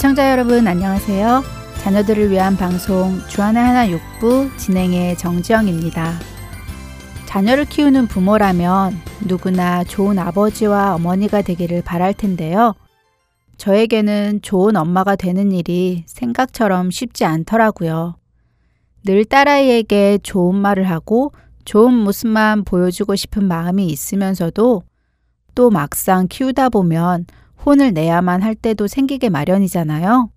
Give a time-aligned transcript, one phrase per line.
[0.00, 1.42] 애청자 여러분 안녕하세요.
[1.82, 6.14] 자녀들을 위한 방송 주안의 하나 육부 진행의 정지영입니다.
[7.26, 8.94] 자녀를 키우는 부모라면
[9.26, 12.72] 누구나 좋은 아버지와 어머니가 되기를 바랄 텐데요.
[13.58, 18.16] 저에게는 좋은 엄마가 되는 일이 생각처럼 쉽지 않더라고요.
[19.04, 21.32] 늘 딸아이에게 좋은 말을 하고
[21.66, 24.82] 좋은 모습만 보여주고 싶은 마음이 있으면서도
[25.54, 27.26] 또 막상 키우다 보면
[27.64, 30.30] 혼을 내야만 할 때도 생기게 마련이잖아요.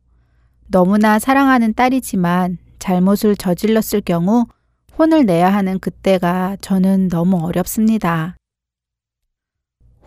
[0.67, 4.45] 너무나 사랑하는 딸이지만 잘못을 저질렀을 경우
[4.97, 8.35] 혼을 내야 하는 그때가 저는 너무 어렵습니다.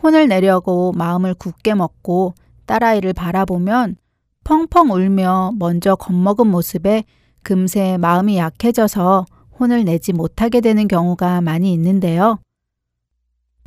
[0.02, 2.34] 혼을 내려고 마음을 굳게 먹고
[2.66, 3.96] 딸아이를 바라보면
[4.44, 7.04] 펑펑 울며 먼저 겁먹은 모습에
[7.42, 9.26] 금세 마음이 약해져서
[9.58, 12.38] 혼을 내지 못하게 되는 경우가 많이 있는데요.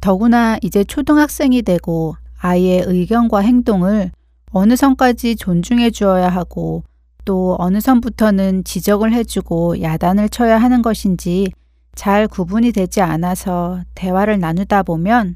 [0.02, 4.12] 더구나 이제 초등학생이 되고 아이의 의견과 행동을
[4.52, 6.84] 어느 선까지 존중해 주어야 하고
[7.26, 11.52] 또 어느 선부터는 지적을 해주고 야단을 쳐야 하는 것인지
[11.94, 15.36] 잘 구분이 되지 않아서 대화를 나누다 보면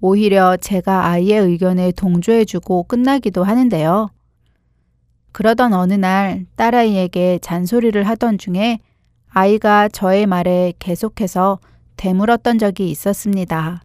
[0.00, 4.10] 오히려 제가 아이의 의견에 동조해주고 끝나기도 하는데요.
[5.32, 8.78] 그러던 어느 날 딸아이에게 잔소리를 하던 중에
[9.28, 11.58] 아이가 저의 말에 계속해서
[11.96, 13.82] 되물었던 적이 있었습니다.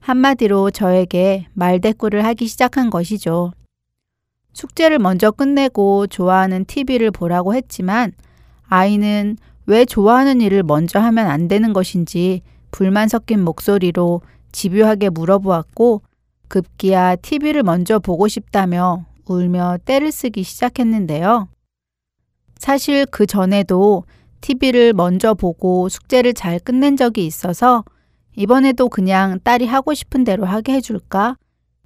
[0.00, 3.52] 한마디로 저에게 말대꾸를 하기 시작한 것이죠.
[4.52, 8.12] 숙제를 먼저 끝내고 좋아하는 TV를 보라고 했지만
[8.64, 16.02] 아이는 왜 좋아하는 일을 먼저 하면 안 되는 것인지 불만 섞인 목소리로 집요하게 물어보았고
[16.48, 21.48] 급기야 TV를 먼저 보고 싶다며 울며 떼를 쓰기 시작했는데요.
[22.58, 24.04] 사실 그 전에도
[24.40, 27.84] TV를 먼저 보고 숙제를 잘 끝낸 적이 있어서
[28.40, 31.36] 이번에도 그냥 딸이 하고 싶은 대로 하게 해줄까?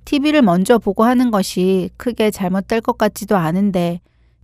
[0.04, 4.00] TV를 먼저 보고 하는 것이 크게 잘못될 것 같지도 않은데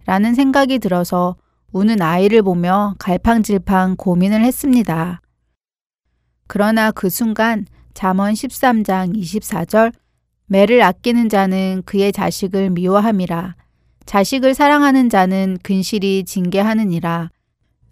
[0.06, 1.36] 라는 생각이 들어서
[1.70, 5.20] 우는 아이를 보며 갈팡질팡 고민을 했습니다.
[6.48, 7.64] 그러나 그 순간
[7.94, 9.92] 잠언 13장 24절
[10.46, 13.54] 매를 아끼는 자는 그의 자식을 미워함이라
[14.06, 17.30] 자식을 사랑하는 자는 근실이 징계하느니라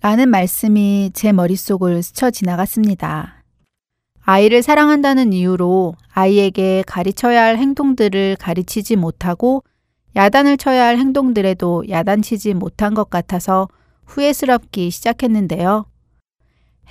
[0.01, 3.38] 라는 말씀이 제 머릿속을 스쳐 지나갔습니다.
[4.31, 9.65] 아이를 사랑한다는 이유로 아이에게 가르쳐야 할 행동들을 가르치지 못하고
[10.17, 13.69] 야단을 쳐야 할 행동들에도 야단치지 못한 것 같아서
[14.05, 15.87] 후회스럽기 시작했는데요.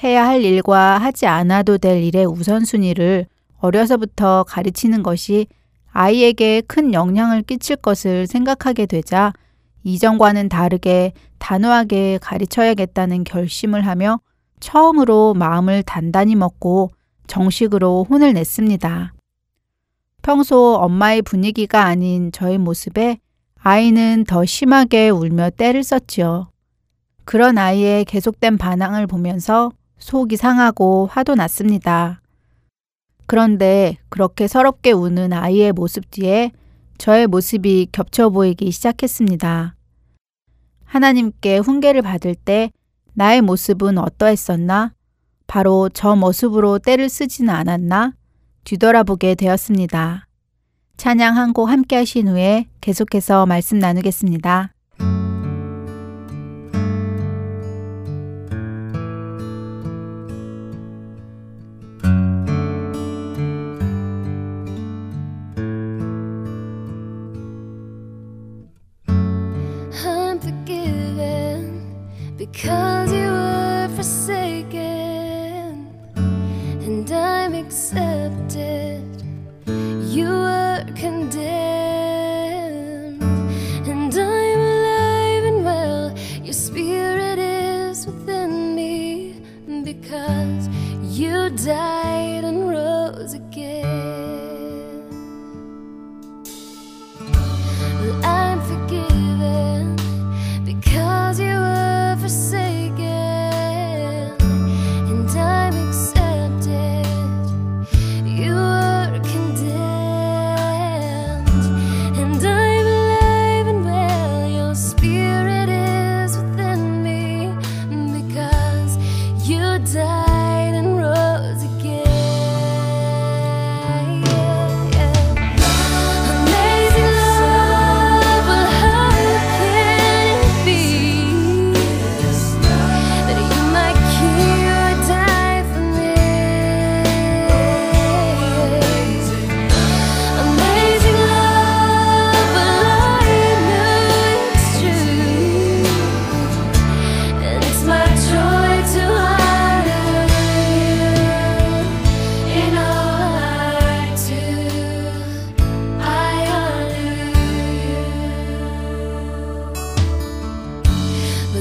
[0.02, 3.28] 해야 할 일과 하지 않아도 될 일의 우선순위를
[3.60, 5.46] 어려서부터 가르치는 것이
[5.92, 9.32] 아이에게 큰 영향을 끼칠 것을 생각하게 되자
[9.84, 14.22] 이전과는 다르게 단호하게 가르쳐야겠다는 결심을 하며
[14.60, 16.90] 처음으로 마음을 단단히 먹고
[17.28, 19.14] 정식으로 혼을 냈습니다.
[20.22, 23.20] 평소 엄마의 분위기가 아닌 저의 모습에
[23.60, 26.50] 아이는 더 심하게 울며 떼를 썼지요.
[27.26, 32.22] 그런 아이의 계속된 반항을 보면서 속이 상하고 화도 났습니다.
[33.26, 36.52] 그런데 그렇게 서럽게 우는 아이의 모습 뒤에
[36.98, 39.76] 저의 모습이 겹쳐 보이기 시작했습니다.
[40.86, 42.72] 하나님께 훈계를 받을 때
[43.14, 44.94] 나의 모습은 어떠했었나?
[45.48, 48.14] 바로 저 모습으로 때를 쓰지는 않았나
[48.66, 50.28] 뒤돌아보게 되었습니다.
[50.98, 54.74] 찬양 한 곡 함께 하신 후에 계속해서 말씀 나누겠습니다.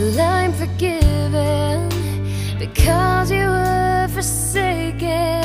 [0.06, 1.88] Well, I'm forgiven
[2.60, 5.35] because you were forsaken.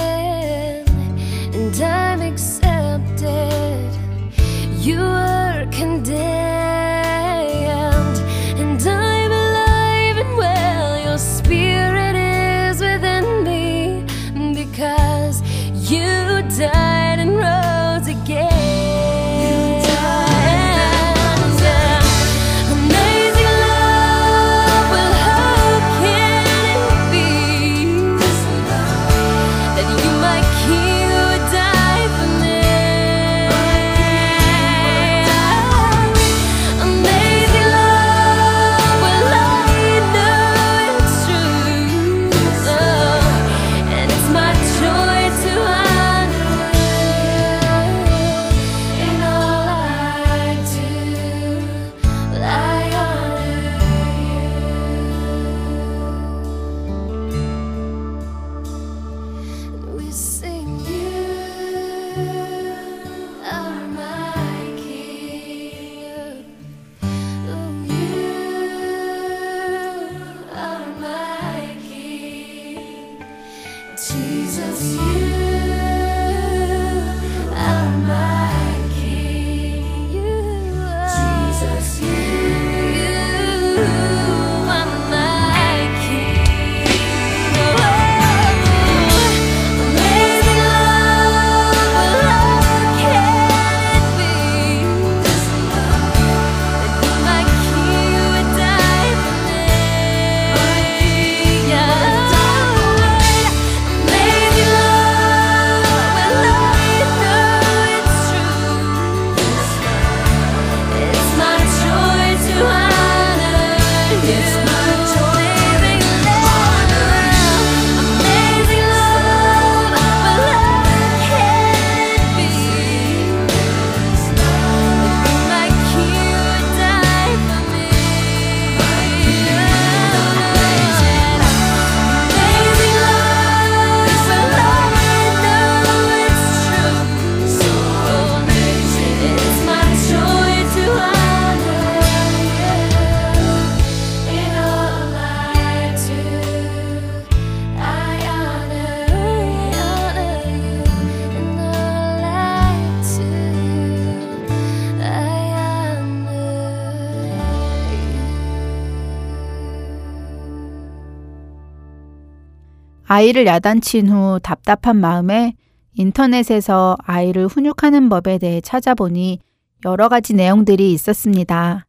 [163.22, 165.54] 아이를 야단친 후 답답한 마음에
[165.94, 169.38] 인터넷에서 아이를 훈육하는 법에 대해 찾아보니
[169.86, 171.86] 여러 가지 내용들이 있었습니다.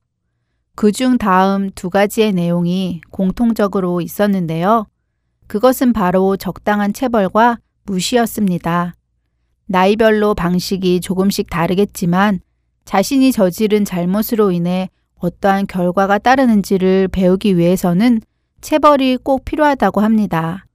[0.74, 4.86] 그중 다음 두 가지의 내용이 공통적으로 있었는데요.
[5.46, 8.94] 그것은 바로 적당한 체벌과 무시였습니다.
[9.64, 12.40] 나이별로 방식이 조금씩 다르겠지만
[12.84, 18.20] 자신이 저지른 잘못으로 인해 어떠한 결과가 따르는지를 배우기 위해서는
[18.60, 20.66] 체벌이 꼭 필요하다고 합니다.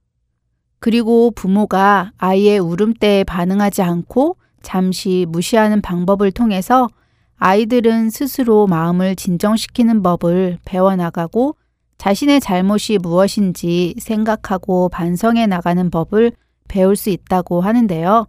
[0.80, 6.88] 그리고 부모가 아이의 울음때에 반응하지 않고 잠시 무시하는 방법을 통해서
[7.36, 11.56] 아이들은 스스로 마음을 진정시키는 법을 배워나가고
[11.98, 16.32] 자신의 잘못이 무엇인지 생각하고 반성해 나가는 법을
[16.68, 18.26] 배울 수 있다고 하는데요.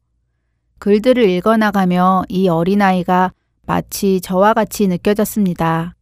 [0.80, 3.34] 글들을 읽어나가며 이 어린아이가
[3.66, 5.96] 마치 저와 같이 느껴졌습니다.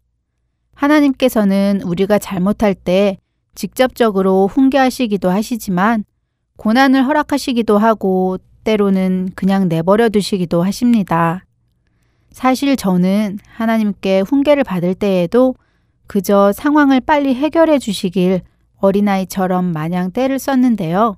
[0.76, 3.18] 하나님께서는 우리가 잘못할 때
[3.56, 6.06] 직접적으로 훈계하시기도 하시지만
[6.58, 11.46] 고난을 허락하시기도 하고 때로는 그냥 내버려 두시기도 하십니다.
[12.32, 15.56] 사실 저는 하나님께 훈계를 받을 때에도
[16.08, 18.42] 그저 상황을 빨리 해결해 주시길
[18.78, 21.18] 어린아이처럼 마냥 때를 썼는데요.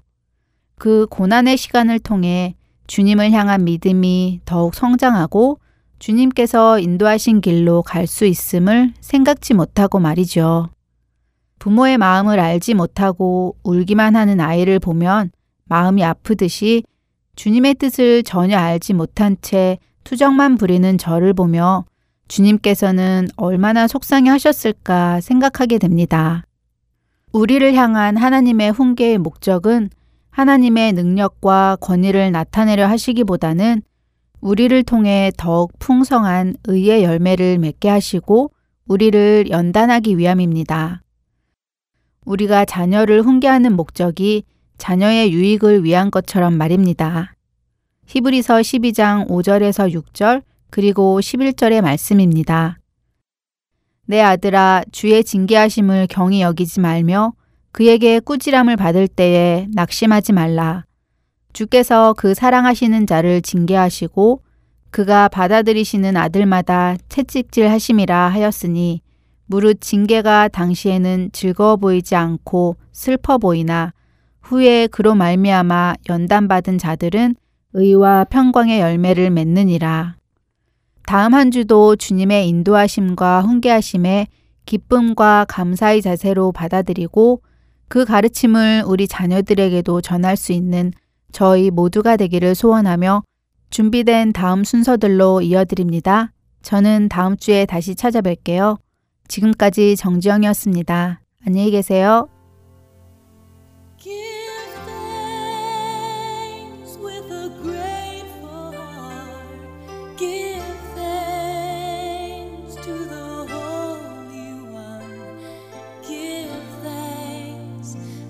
[0.77, 2.55] 그 고난의 시간을 통해
[2.87, 5.59] 주님을 향한 믿음이 더욱 성장하고
[5.99, 10.69] 주님께서 인도하신 길로 갈 수 있음을 생각지 못하고 말이죠.
[11.59, 15.31] 부모의 마음을 알지 못하고 울기만 하는 아이를 보면
[15.65, 16.83] 마음이 아프듯이
[17.35, 21.85] 주님의 뜻을 전혀 알지 못한 채 투정만 부리는 저를 보며
[22.27, 26.43] 주님께서는 얼마나 속상해 하셨을까 생각하게 됩니다.
[27.31, 29.89] 우리를 향한 하나님의 훈계의 목적은
[30.31, 33.81] 하나님의 능력과 권위를 나타내려 하시기보다는
[34.41, 38.51] 우리를 통해 더욱 풍성한 의의 열매를 맺게 하시고
[38.87, 41.01] 우리를 연단하기 위함입니다.
[42.29, 44.43] 우리가 자녀를 훈계하는 목적이
[44.77, 47.33] 자녀의 유익을 위한 것처럼 말입니다.
[48.05, 52.77] 히브리서 12장 5절에서 6절 그리고 11절의 말씀입니다.
[54.05, 57.33] 내 아들아 주의 징계하심을 경히 여기지 말며
[57.71, 60.85] 그에게 꾸지람을 받을 때에 낙심하지 말라.
[61.53, 64.43] 주께서 그 사랑하시는 자를 징계하시고
[64.91, 69.01] 그가 받아들이시는 아들마다 채찍질 하심이라 하였으니
[69.49, 73.93] 무릇 징계가 당시에는 즐거워 보이지 않고 슬퍼 보이나
[74.43, 77.35] 후에 그로 말미암아 연단받은 자들은
[77.73, 80.17] 의와 평광의 열매를 맺느니라.
[81.07, 84.27] 다음 한 주도 주님의 인도하심과 훈계하심에
[84.67, 87.41] 기쁨과 감사의 자세로 받아들이고
[87.87, 90.91] 그 가르침을 우리 자녀들에게도 전할 수 있는
[91.31, 93.23] 저희 모두가 되기를 소원하며
[93.71, 96.33] 준비된 다음 순서들로 이어드립니다.
[96.61, 98.77] 저는 다음 주에 다시 찾아뵐게요.
[99.29, 101.21] 지금까지 정지영이었습니다.
[101.45, 102.27] 안녕히 계세요.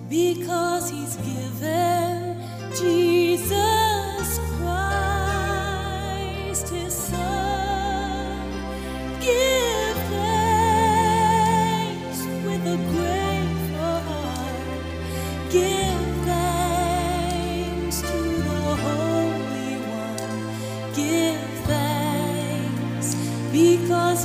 [0.10, 1.09] because he's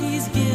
[0.01, 0.53] he's given.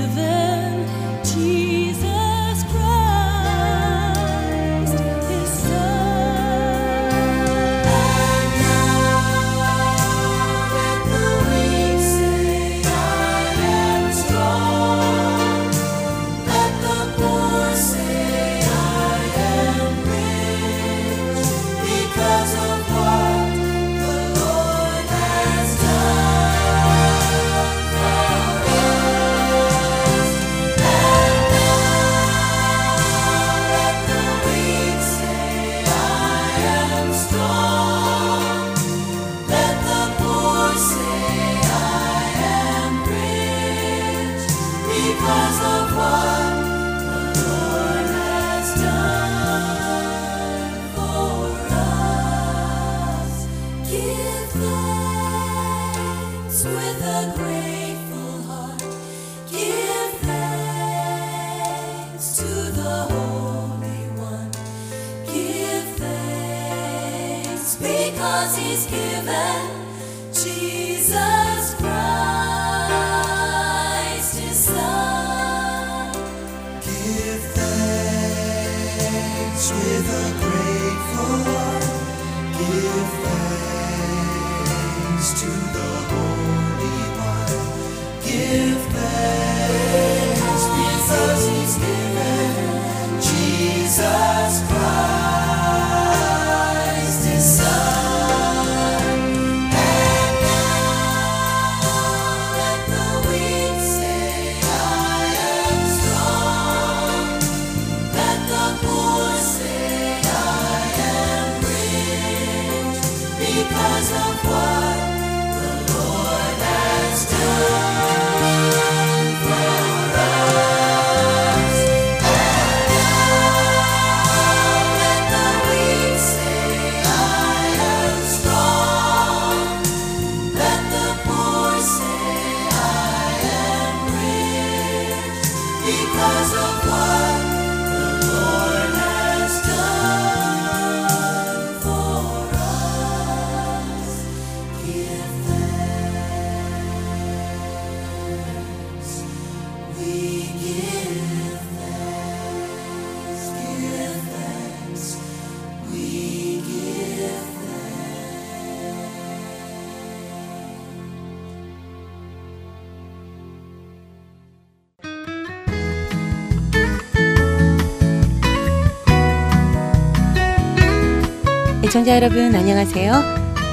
[171.89, 173.11] 애청자 여러분 안녕하세요.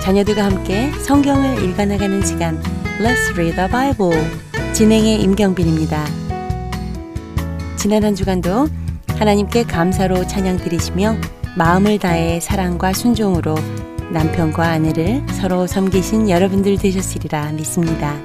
[0.02, 2.58] 자녀들과 함께 성경을 읽어나가는 시간
[2.98, 6.02] Let's Read the Bible 진행의 임경빈입니다.
[7.76, 8.68] 지난 한 주간도
[9.18, 11.14] 하나님께 감사로 찬양 드리시며
[11.58, 13.54] 마음을 다해 사랑과 순종으로
[14.10, 18.18] 남편과 아내를 서로 섬기신 여러분들 되셨으리라 믿습니다.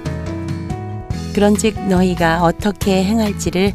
[1.36, 3.74] 그런즉 너희가 어떻게 행할지를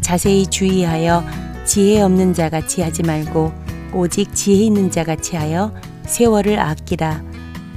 [0.00, 1.22] 자세히 주의하여
[1.64, 3.61] 지혜 없는 자 같이 하지 말고
[3.94, 5.74] 오직 지혜 있는 자 같이 하여
[6.06, 7.22] 세월을 아끼라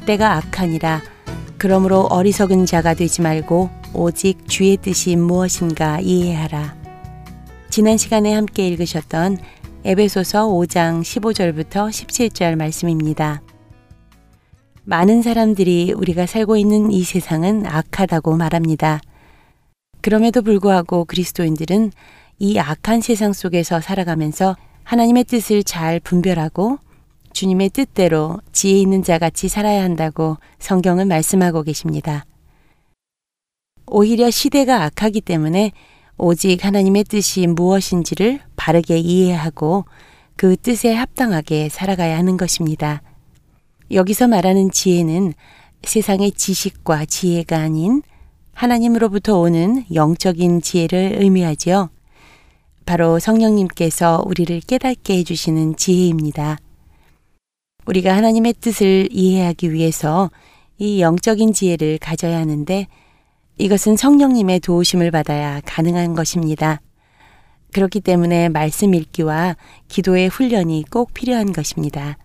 [0.06, 1.02] 때가 악하니라
[1.58, 6.76] 그러므로 어리석은 자가 되지 말고 오직 주의 뜻이 무엇인가 이해하라.
[7.70, 9.38] 지난 시간에 함께 읽으셨던
[9.84, 13.42] 에베소서 5장 15절부터 17절 말씀입니다.
[14.84, 19.02] 많은 사람들이 우리가 살고 있는 이 세상은 악하다고 말합니다.
[20.02, 21.92] 그럼에도 불구하고 그리스도인들은
[22.38, 24.56] 이 악한 세상 속에서 살아가면서
[24.86, 26.78] 하나님의 뜻을 잘 분별하고
[27.34, 32.26] 주님의 뜻대로 지혜 있는 자 같이 살아야 한다고 성경은 말씀하고 계십니다.
[33.88, 35.72] 오히려 시대가 악하기 때문에
[36.18, 39.86] 오직 하나님의 뜻이 무엇인지를 바르게 이해하고
[40.38, 43.02] 그 뜻에 합당하게 살아가야 하는 것입니다.
[43.92, 45.34] 여기서 말하는 지혜는
[45.84, 48.02] 세상의 지식과 지혜가 아닌
[48.54, 51.90] 하나님으로부터 오는 영적인 지혜를 의미하지요.
[52.86, 56.58] 바로 성령님께서 우리를 깨닫게 해주시는 지혜입니다.
[57.86, 60.30] 우리가 하나님의 뜻을 이해하기 위해서
[60.78, 62.88] 이 영적인 지혜를 가져야 하는데
[63.58, 66.82] 이것은 성령님의 도우심을 받아야 가능한 것입니다.
[67.74, 69.56] 그렇기 때문에 말씀 읽기와
[69.88, 72.18] 기도의 훈련이 꼭 필요한 것입니다.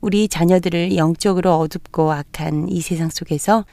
[0.00, 3.64] 우리 자녀들을 영적으로 어둡고 악한 이 세상 속에서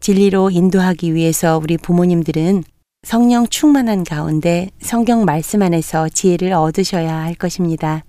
[0.00, 2.64] 진리로 인도하기 위해서 우리 부모님들은
[3.02, 8.04] 성령 충만한 가운데 성경 말씀 안에서 지혜를 얻으셔야 할 것입니다.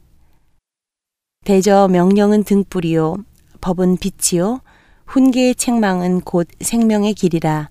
[1.45, 3.15] 대저 명령은 등불이요,
[3.61, 4.59] 법은 빛이요,
[5.07, 7.69] 훈계의 책망은 곧 생명의 길이라.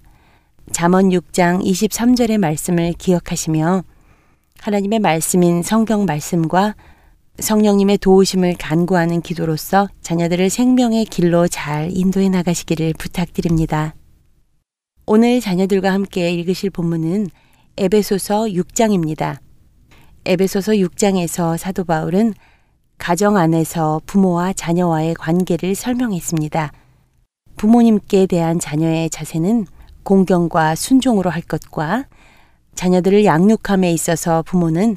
[0.72, 3.84] 잠언 6장 23절의 말씀을 기억하시며
[4.60, 6.74] 하나님의 말씀인 성경 말씀과
[7.38, 13.94] 성령님의 도우심을 간구하는 기도로서 자녀들을 생명의 길로 잘 인도해 나가시기를 부탁드립니다.
[15.12, 17.30] 오늘 자녀들과 함께 읽으실 본문은
[17.76, 19.38] 에베소서 6장입니다.
[20.24, 22.32] 에베소서 6장에서 사도 바울은
[22.96, 26.70] 가정 안에서 부모와 자녀와의 관계를 설명했습니다.
[27.56, 29.66] 부모님께 대한 자녀의 자세는
[30.04, 32.06] 공경과 순종으로 할 것과
[32.76, 34.96] 자녀들을 양육함에 있어서 부모는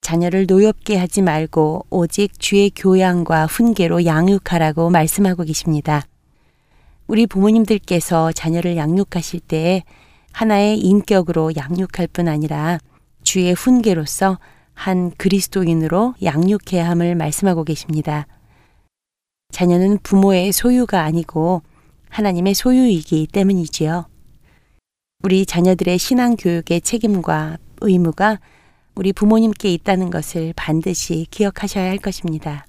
[0.00, 6.04] 자녀를 노엽게 하지 말고 오직 주의 교양과 훈계로 양육하라고 말씀하고 계십니다.
[7.10, 9.82] 우리 부모님들께서 자녀를 양육하실 때
[10.30, 12.78] 하나의 인격으로 양육할 뿐 아니라
[13.24, 14.38] 주의 훈계로서
[14.74, 18.28] 한 그리스도인으로 양육해야 함을 말씀하고 계십니다.
[19.50, 21.62] 자녀는 부모의 소유가 아니고
[22.10, 24.06] 하나님의 소유이기 때문이지요.
[25.24, 28.38] 우리 자녀들의 신앙 교육의 책임과 의무가
[28.94, 32.66] 우리 부모님께 있다는 것을 반드시 기억하셔야 할 것입니다.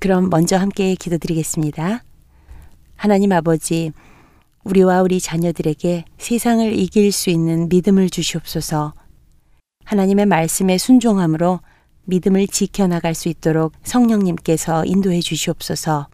[0.00, 2.02] 그럼 먼저 함께 기도드리겠습니다.
[3.04, 3.92] 하나님 아버지,
[4.64, 8.94] 우리와 우리 자녀들에게 세상을 이길 수 있는 믿음을 주시옵소서.
[9.84, 11.60] 하나님의 말씀에 순종함으로
[12.04, 16.08] 믿음을 지켜나갈 수 있도록 성령님께서 인도해 주시옵소서.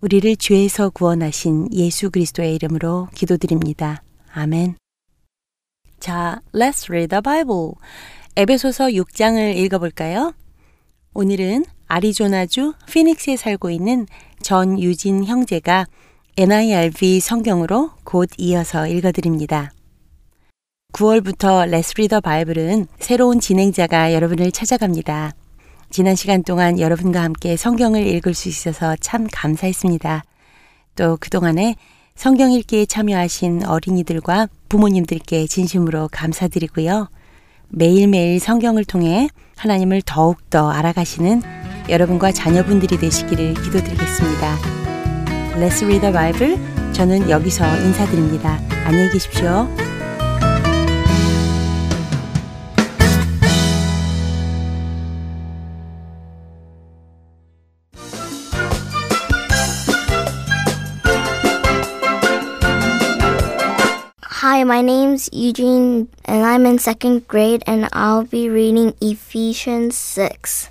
[0.00, 4.02] 우리를 죄에서 구원하신 예수 그리스도의 이름으로 기도드립니다.
[4.32, 4.76] 아멘.
[5.98, 7.72] 자, let's read the Bible.
[8.36, 10.32] 에베소서 6장을 읽어볼까요?
[11.12, 14.06] 오늘은 아리조나주 피닉스에 살고 있는
[14.42, 15.86] 전유진 형제가
[16.38, 19.72] NIRV 성경으로 곧 이어서 읽어드립니다.
[20.92, 25.32] 9월부터 Let's Read the Bible은 새로운 진행자가 여러분을 찾아갑니다.
[25.90, 30.22] 지난 시간 동안 여러분과 함께 성경을 읽을 수 있어서 참 감사했습니다.
[30.94, 31.74] 또 그동안에
[32.14, 37.08] 성경 읽기에 참여하신 어린이들과 부모님들께 진심으로 감사드리고요.
[37.68, 41.59] 매일매일 성경을 통해 하나님을 더욱더 알아가시는
[41.90, 44.56] 여러분과 자녀분들이 되시기를 기도드리겠습니다.
[45.56, 46.56] Let's read the Bible.
[46.92, 48.60] 저는 여기서 인사드립니다.
[48.84, 49.68] 안녕히 계십시오.
[64.42, 70.70] Hi, my name's Eugene, and I'm in second grade, and I'll be reading Ephesians 6.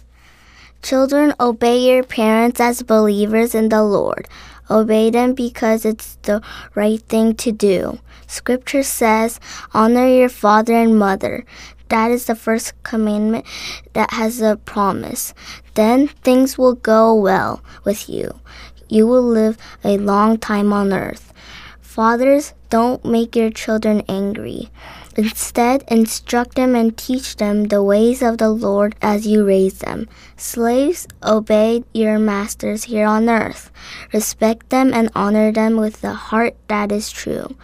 [0.81, 4.27] Children, obey your parents as believers in the Lord.
[4.69, 6.41] Obey them because it's the
[6.75, 7.99] right thing to do.
[8.27, 9.39] Scripture says,
[9.73, 11.45] Honor your father and mother.
[11.89, 13.45] That is the first commandment
[13.93, 15.33] that has a promise.
[15.73, 18.39] Then things will go well with you.
[18.87, 21.33] You will live a long time on earth.
[21.81, 24.69] Fathers, don't make your children angry.
[25.17, 30.07] Instead, instruct them and teach them the ways of the Lord as you raise them.
[30.37, 33.71] Slaves, obey your masters here on earth.
[34.13, 37.55] Respect them and honor them with the heart that is true.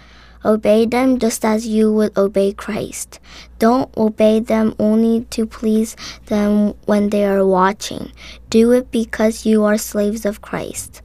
[0.43, 3.19] Obey them just as you would obey Christ.
[3.57, 5.95] Don't obey them only to please
[6.27, 8.11] them when they are watching.
[8.51, 11.01] Do it because you are slaves of Christ.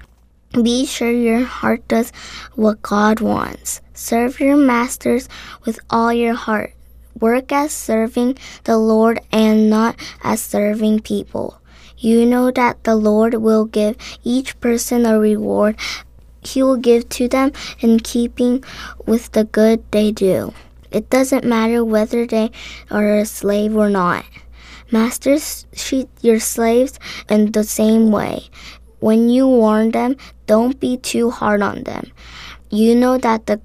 [0.52, 2.12] Be sure your heart does
[2.54, 3.80] what God wants.
[4.00, 5.28] Serve your masters
[5.66, 6.72] with all your heart.
[7.20, 11.60] Work as serving the Lord and not as serving people.
[11.98, 15.76] You know that the Lord will give each person a reward
[16.42, 18.64] he will give to them in keeping
[19.06, 20.54] with the good they do.
[20.90, 22.50] It doesn't matter whether they
[22.90, 24.24] are a slave or not.
[24.90, 28.48] Masters treat your slaves in the same way.
[28.98, 32.10] When you warn them, don't be too hard on them.
[32.70, 33.60] You know that the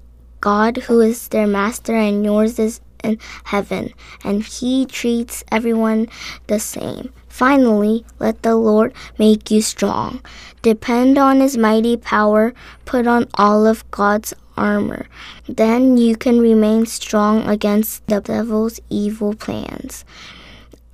[0.46, 6.06] God who is their master and yours is in heaven, and he treats everyone
[6.46, 7.12] the same.
[7.28, 10.20] Finally, let the Lord make you strong.
[10.62, 12.54] Depend on his mighty power,
[12.84, 15.08] put on all of God's armor.
[15.48, 20.04] Then you can remain strong against the devil's evil plans.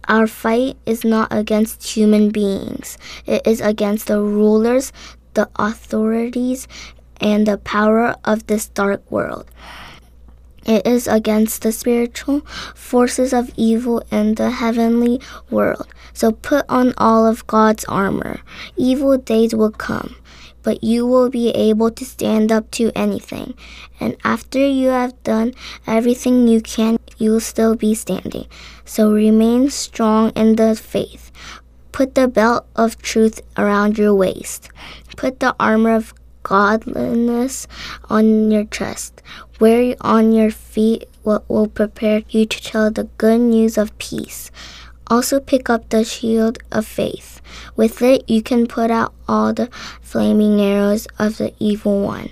[0.09, 2.97] Our fight is not against human beings.
[3.27, 4.95] It is against the rulers,
[5.35, 6.67] the authorities,
[7.23, 9.47] and the power of this dark world.
[10.65, 12.41] It is against the spiritual
[12.75, 15.89] forces of evil in the heavenly world.
[16.13, 18.41] So put on all of God's armor.
[18.77, 20.15] Evil days will come,
[20.63, 23.55] but you will be able to stand up to anything.
[23.99, 25.55] And after you have done
[25.87, 28.47] everything you can, you will still be standing.
[28.85, 31.33] So remain strong in the faith.
[31.91, 34.71] Put the belt of truth around your waist.
[35.17, 37.67] Put the armor of godliness
[38.09, 39.23] on your chest.
[39.61, 44.51] Wear on your feet what will prepare you to tell the good news of peace.
[45.09, 47.41] Also, pick up the shield of faith.
[47.77, 49.69] With it, you can put out all the
[50.01, 52.31] flaming arrows of the evil one.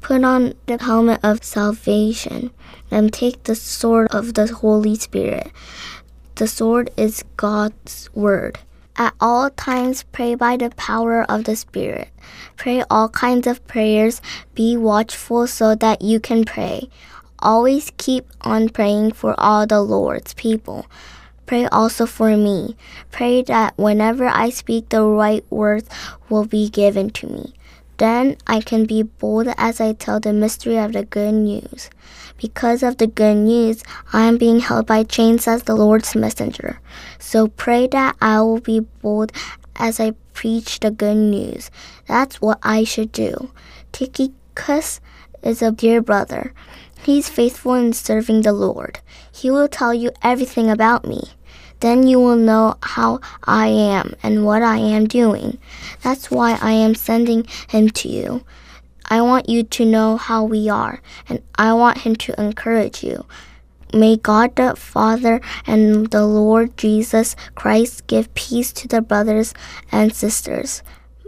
[0.00, 2.50] Put on the helmet of salvation
[2.90, 5.50] and take the sword of the Holy Spirit.
[6.36, 8.58] The sword is God's word.
[8.98, 12.08] At all times, pray by the power of the Spirit.
[12.56, 14.22] Pray all kinds of prayers.
[14.54, 16.88] Be watchful so that you can pray.
[17.40, 20.86] Always keep on praying for all the Lord's people.
[21.44, 22.74] Pray also for me.
[23.12, 25.90] Pray that whenever I speak, the right words
[26.30, 27.52] will be given to me.
[27.98, 31.90] Then I can be bold as I tell the mystery of the good news.
[32.36, 36.80] Because of the good news, I am being held by chains as the Lord's messenger.
[37.18, 39.32] So pray that I will be bold
[39.76, 41.70] as I preach the good news.
[42.06, 43.50] That's what I should do.
[43.92, 45.00] Tychicus
[45.42, 46.52] is a dear brother.
[47.02, 49.00] He's faithful in serving the Lord.
[49.32, 51.22] He will tell you everything about me.
[51.80, 55.58] Then you will know how I am and what I am doing.
[56.02, 58.44] That's why I am sending him to you.
[59.09, 63.25] I want you to know how we are, and I want him to encourage you.
[63.93, 69.53] May God the Father and the Lord Jesus Christ give peace to the brothers
[69.91, 70.81] and sisters.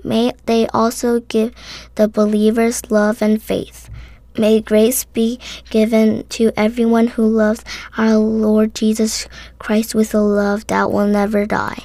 [0.04, 1.54] May they also give
[1.96, 3.90] the believers love and faith.
[4.38, 7.64] May grace be given to everyone who loves
[7.98, 9.28] our Lord Jesus
[9.60, 11.84] Christ with a love that will never die.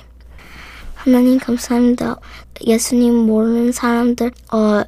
[0.95, 2.17] 하나님 감사합니다.
[2.67, 4.85] 예수님 모르는 사람들 어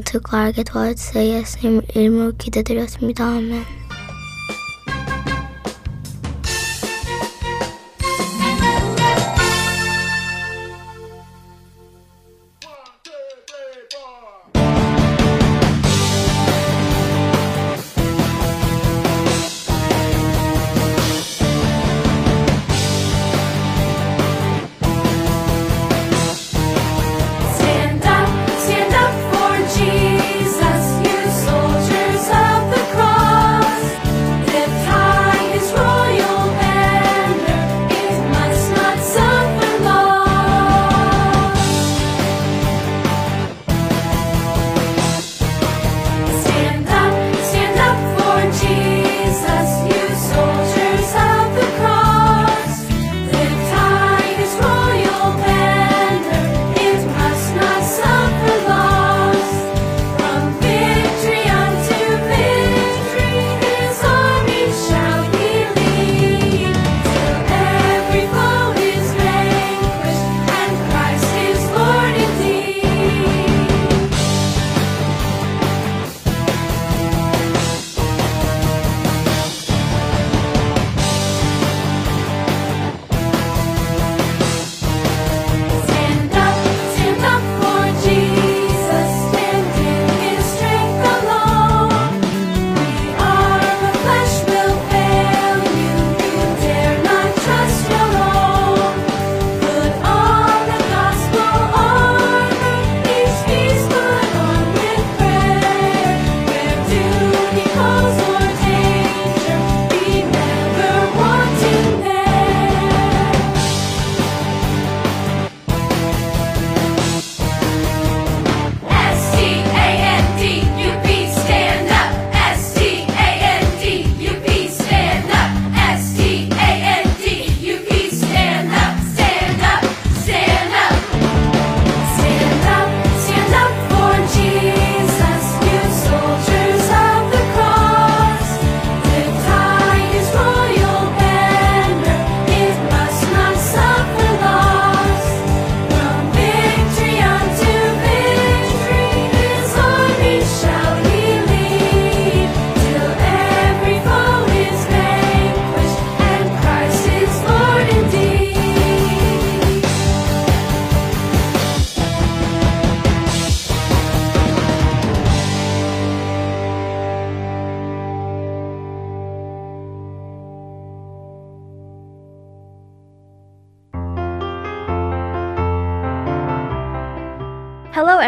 [0.00, 1.38] 듣고 알게 도와주세요.
[1.38, 3.26] 예수님 이름으로 기도드렸습니다.
[3.26, 3.79] 아멘.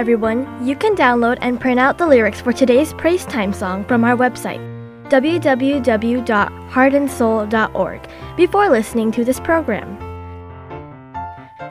[0.02, 0.66] Everyone.
[0.66, 4.16] You can download and print out the lyrics for today's Praise Time song from our
[4.16, 4.58] website,
[5.08, 9.96] www.heartandseoul.org, before listening to this program.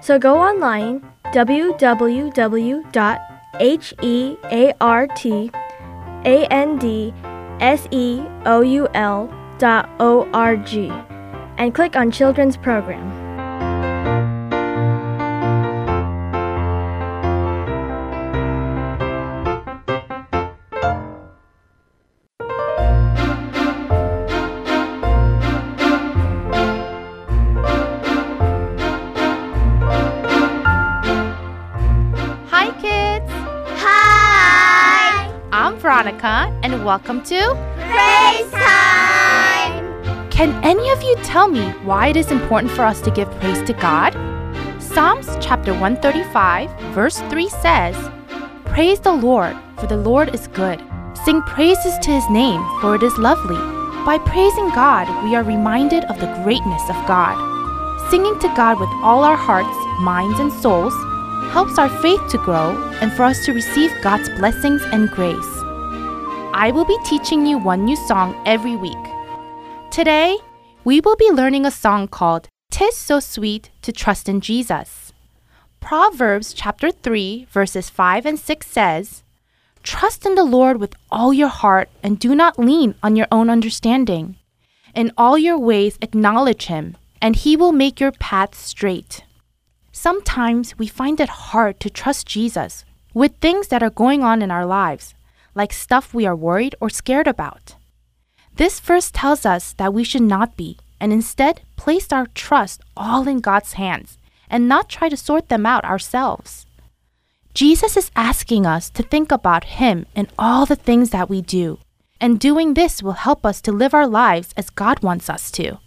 [0.02, 1.02] So go online,
[1.34, 3.20] www.awr.org,
[3.60, 5.52] H E A R T
[6.24, 7.14] A N D
[7.60, 10.90] S E O U L dot O R G
[11.58, 13.21] and click on Children's Program.
[36.02, 37.38] Veronica, and welcome to
[37.76, 40.32] Praise time!
[40.32, 43.62] Can any of you tell me why it is important for us to give praise
[43.68, 44.14] to God?
[44.82, 47.96] Psalms chapter 135, verse 3 says,
[48.66, 50.84] Praise the Lord, for the Lord is good.
[51.24, 53.62] Sing praises to his name, for it is lovely.
[54.04, 57.38] By praising God, we are reminded of the greatness of God.
[58.10, 60.96] Singing to God with all our hearts, minds, and souls
[61.54, 65.61] helps our faith to grow and for us to receive God's blessings and grace.
[66.54, 68.98] I will be teaching you one new song every week.
[69.90, 70.38] Today,
[70.84, 75.14] we will be learning a song called Tis So Sweet to Trust in Jesus.
[75.80, 79.24] Proverbs chapter 3, verses 5 and 6 says,
[79.82, 83.50] Trust in the Lord with all your heart and do not lean on your own
[83.50, 84.36] understanding.
[84.94, 89.24] In all your ways acknowledge him, and he will make your path straight.
[89.94, 92.84] Sometimes we find it hard to trust Jesus
[93.14, 95.16] with things that are going on in our lives,
[95.54, 97.76] like stuff we are worried or scared about.
[98.56, 103.28] This verse tells us that we should not be, and instead place our trust all
[103.28, 104.18] in God's hands
[104.50, 106.66] and not try to sort them out ourselves.
[107.54, 111.80] Jesus is asking us to think about Him in all the things that we do,
[112.20, 115.80] and doing this will help us to live our lives as God wants us to.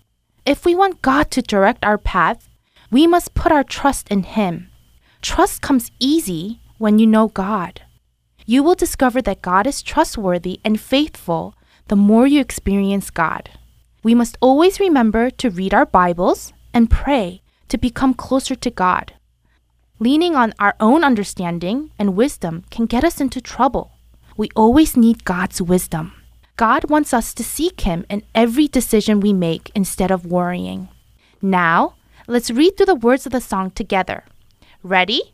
[0.44, 2.48] If we want God to direct our path,
[2.90, 4.68] we must put our trust in Him.
[5.22, 7.82] Trust comes easy when you know God.
[8.46, 11.54] You will discover that God is trustworthy and faithful
[11.88, 13.50] the more you experience God.
[14.02, 19.14] We must always remember to read our Bibles and pray to become closer to God.
[19.98, 23.92] Leaning on our own understanding and wisdom can get us into trouble.
[24.36, 26.12] We always need God's wisdom.
[26.56, 30.88] God wants us to seek Him in every decision we make instead of worrying.
[31.40, 31.94] Now,
[32.26, 34.24] let's read through the words of the song together.
[34.82, 35.33] Ready?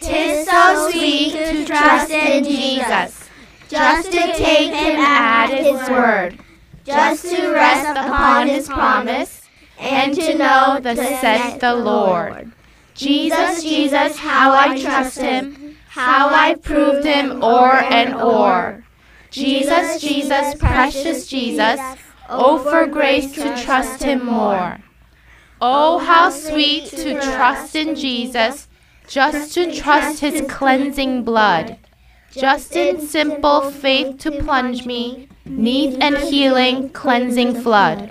[0.00, 3.28] Tis so sweet to trust in Jesus,
[3.68, 6.38] just to take him at his word,
[6.84, 9.42] just to rest upon his promise,
[9.78, 12.52] and to know the said the Lord.
[12.94, 18.84] Jesus, Jesus, how I trust him, how I proved him o'er and o'er.
[19.30, 21.80] Jesus, Jesus, precious Jesus,
[22.28, 24.78] oh for grace to trust him more.
[25.60, 28.68] Oh, how sweet to trust in Jesus,
[29.08, 31.78] just to trust his cleansing blood.
[32.32, 38.10] Just in simple faith to plunge me need and healing, cleansing flood.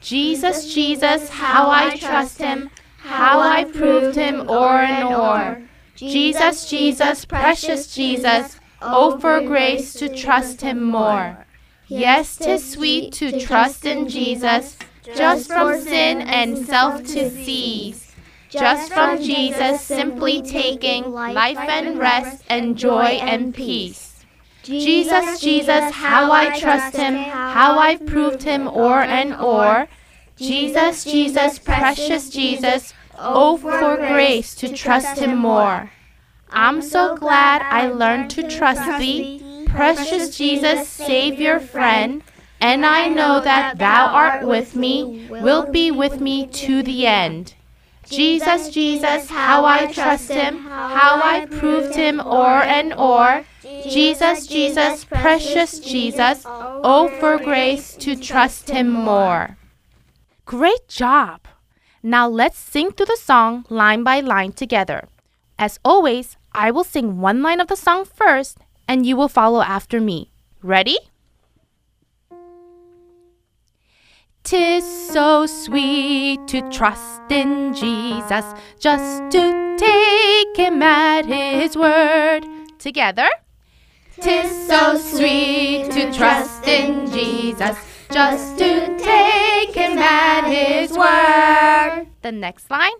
[0.00, 5.62] Jesus, Jesus, how I trust him, how I proved him o'er and o'er.
[5.96, 11.44] Jesus, Jesus, precious Jesus, oh for grace to trust him more.
[11.88, 14.76] Yes, 'tis sweet to trust in Jesus,
[15.16, 18.07] just from sin and self to cease.
[18.48, 24.24] Just from Jesus simply taking life and rest and joy and peace.
[24.62, 29.88] Jesus, Jesus, how I trust him, how I've proved him o'er and o'er.
[30.36, 35.90] Jesus, Jesus, precious Jesus, oh, oh for grace to trust him more.
[36.50, 42.22] I'm so glad I learned to trust thee, precious Jesus, Savior, friend.
[42.60, 47.54] And I know that thou art with me, wilt be with me to the end.
[48.10, 53.44] Jesus, Jesus, how I trust him, how I proved him o'er and o'er.
[53.62, 59.56] Jesus, Jesus, precious Jesus, oh for grace to trust him more.
[60.44, 61.42] Great job!
[62.02, 65.08] Now let's sing through the song line by line together.
[65.58, 69.60] As always, I will sing one line of the song first, and you will follow
[69.60, 70.30] after me.
[70.62, 70.98] Ready?
[74.48, 78.46] Tis so sweet to trust in Jesus,
[78.80, 82.46] just to take him at his word.
[82.78, 83.28] Together.
[84.18, 87.76] Tis so sweet to trust in Jesus,
[88.10, 92.06] just to take him at his word.
[92.22, 92.96] The next line.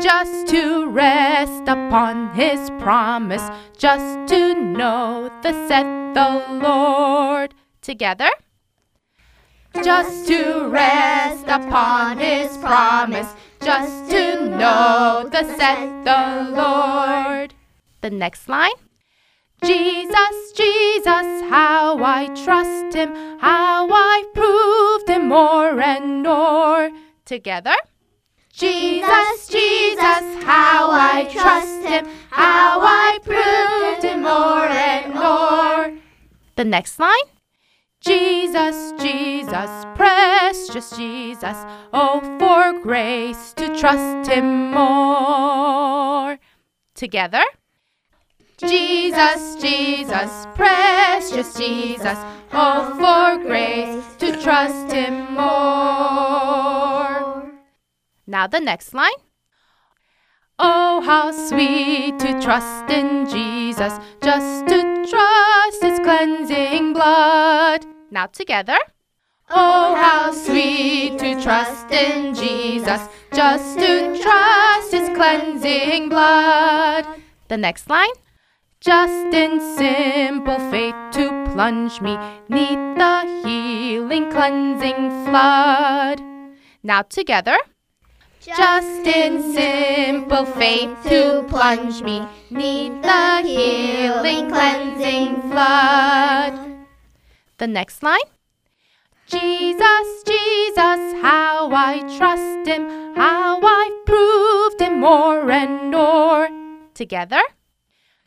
[0.00, 3.42] Just to rest upon his promise,
[3.76, 7.54] just to know the said the Lord.
[7.82, 8.30] Together.
[9.82, 17.54] Just to rest upon his promise, just to know the said the Lord.
[18.00, 18.72] The next line.
[19.64, 26.90] Jesus, Jesus, how I trust him, how I proved him more and more.
[27.24, 27.74] Together.
[28.52, 35.98] Jesus, Jesus, how I trust him, how I proved him more and more.
[36.56, 37.33] The next line.
[38.04, 41.56] Jesus, Jesus, precious Jesus,
[41.90, 46.38] oh, for grace to trust him more.
[46.94, 47.42] Together.
[48.58, 52.18] Jesus, Jesus, precious Jesus,
[52.52, 55.54] oh, for grace to trust him more.
[58.26, 59.12] Now the next line.
[60.58, 67.93] Oh, how sweet to trust in Jesus, just to trust his cleansing blood.
[68.14, 68.78] Now together.
[69.50, 77.06] Oh, how sweet to trust in Jesus, just to trust his cleansing blood.
[77.48, 78.14] The next line.
[78.78, 82.16] Just in simple faith to plunge me
[82.48, 86.22] neath the healing cleansing flood.
[86.84, 87.58] Now together.
[88.40, 96.73] Just in simple faith to plunge me neath the healing cleansing flood.
[97.58, 98.28] The next line.
[99.26, 106.48] Jesus, Jesus, how I trust him, how I proved him more and more.
[106.94, 107.40] Together.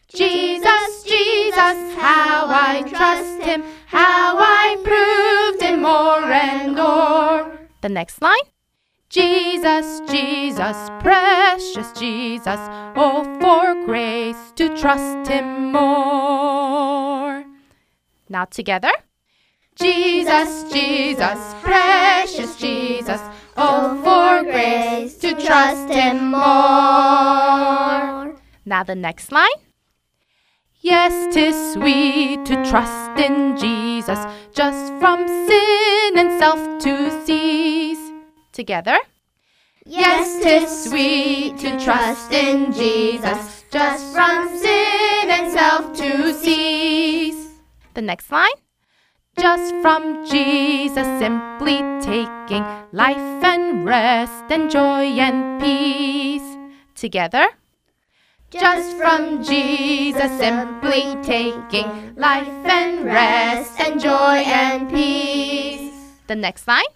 [0.07, 7.59] Jesus, Jesus, how I trust him, how I proved him more and more.
[7.81, 8.47] The next line.
[9.09, 12.59] Jesus, Jesus, precious Jesus,
[12.95, 17.45] oh, for grace to trust him more.
[18.29, 18.91] Now together.
[19.79, 23.21] Jesus, Jesus, precious Jesus,
[23.55, 28.35] oh, for grace to trust him more.
[28.65, 29.59] Now the next line.
[30.79, 34.19] Yes, 'tis sweet to trust in Jesus,
[34.53, 38.11] just from sin and self to cease.
[38.51, 38.97] Together.
[39.85, 47.59] Yes, 'tis sweet to trust in Jesus, just from sin and self to cease.
[47.93, 48.57] The next line.
[49.39, 56.57] Just from Jesus, simply taking life and rest and joy and peace.
[56.95, 57.45] Together.
[58.49, 65.93] Just from Jesus, simply taking life and rest and joy and peace.
[66.27, 66.91] The next line.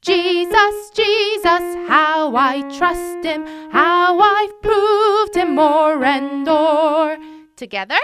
[0.00, 7.16] Jesus, Jesus, how I trust him, how I've proved him more and more.
[7.56, 7.98] Together.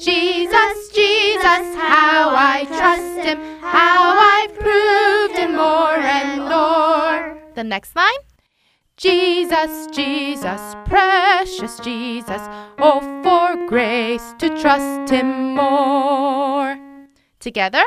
[0.00, 7.38] Jesus, Jesus, how I trust him, how I've proved him more and more.
[7.54, 8.22] The next line.
[8.96, 12.40] Jesus, Jesus, precious Jesus,
[12.78, 16.78] oh, for grace to trust him more.
[17.38, 17.84] Together.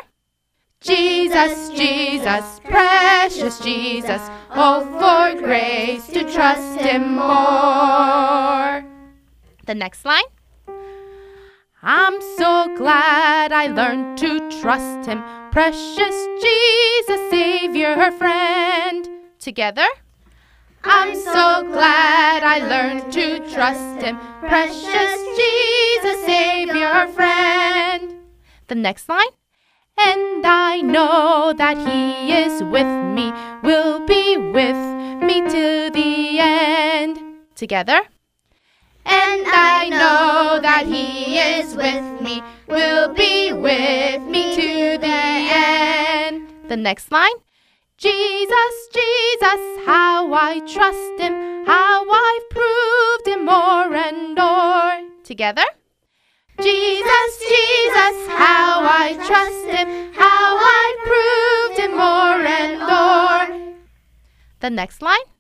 [0.82, 8.86] Jesus, Jesus, precious Jesus, oh, for grace to trust him more.
[9.66, 10.33] The next line.
[11.86, 15.22] I'm so glad I learned to trust him,
[15.52, 19.10] precious Jesus, Savior, her friend.
[19.38, 19.86] Together.
[20.86, 28.16] I'm so glad I learned to trust him, precious Jesus, Savior, friend.
[28.68, 29.36] The next line.
[29.98, 34.78] And I know that he is with me, will be with
[35.22, 37.20] me to the end.
[37.56, 38.04] Together.
[39.06, 46.48] And I know that He is with me, will be with me to the end.
[46.70, 47.40] The next line.
[47.98, 55.24] Jesus, Jesus, how I trust Him, how I've proved Him more and more.
[55.24, 55.66] Together.
[56.62, 63.74] Jesus, Jesus, how I trust Him, how I proved Him more and more.
[64.60, 65.33] The next line.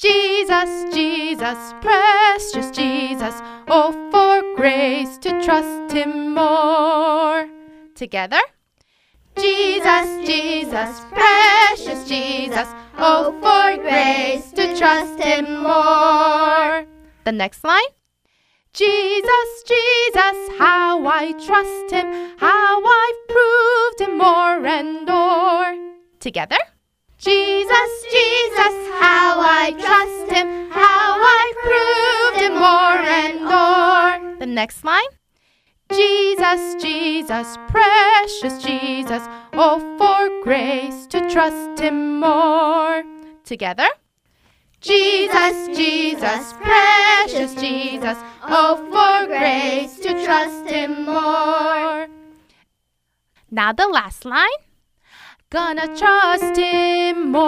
[0.00, 3.34] Jesus, Jesus, precious Jesus,
[3.68, 7.46] oh, for grace to trust him more.
[7.94, 8.40] Together.
[9.36, 16.86] Jesus, Jesus, precious Jesus, oh, for grace to trust him more.
[17.24, 17.92] The next line.
[18.72, 25.76] Jesus, Jesus, how I trust him, how I've proved him more and more.
[26.20, 26.56] Together.
[27.20, 34.38] Jesus, Jesus, how I trust him, how I proved him more and more.
[34.38, 35.12] The next line.
[35.92, 43.04] Jesus, Jesus, precious Jesus, oh, for grace to trust him more.
[43.44, 43.88] Together.
[44.80, 48.16] Jesus, Jesus, precious Jesus.
[48.42, 52.08] Oh, for grace to trust Him more.
[53.50, 54.48] Now the last line.
[55.50, 57.42] Gonna trust Him more.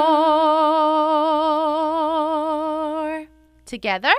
[3.65, 4.13] Together.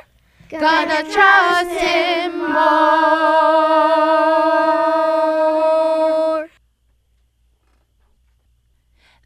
[0.47, 2.53] Gonna trust Him more.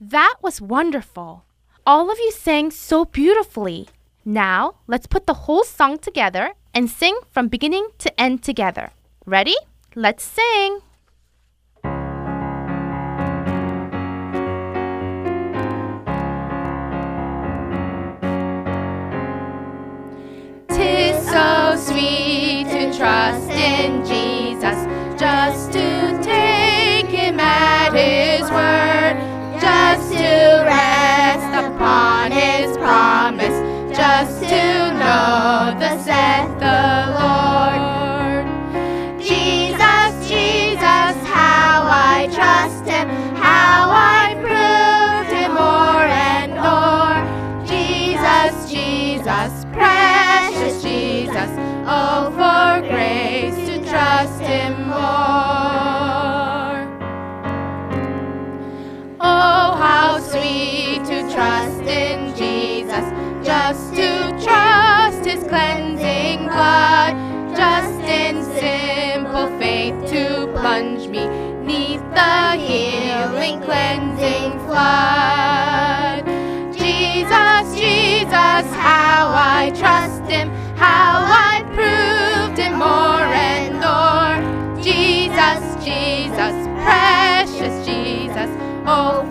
[0.02, 1.46] That was wonderful.
[1.86, 3.90] All of you sang so beautifully.
[4.26, 8.90] Now, let's put the whole song together and sing from beginning to end together.
[9.24, 9.56] Ready?
[9.94, 10.80] Let's sing.
[22.98, 24.76] Trust in Jesus,
[25.20, 34.94] just to take him at his word, just to rest upon his promise, just to
[34.98, 35.78] know
[61.38, 63.06] trust in Jesus,
[63.46, 64.10] just to
[64.44, 67.14] trust his cleansing blood,
[67.56, 71.28] just in simple faith to plunge me
[71.64, 76.26] neath the healing cleansing flood.
[76.74, 83.22] Jesus, Jesus, how I trust him, how I proved him more
[83.52, 84.82] and more.
[84.82, 88.50] Jesus, Jesus, precious Jesus,
[88.88, 89.27] oh,